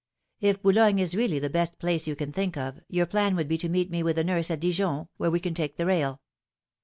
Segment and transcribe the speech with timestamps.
[0.39, 3.59] If Boulogne is really the best place you can think of, your plan would be
[3.59, 6.21] to meet me with the nurse at Dijon, where we can take the rail.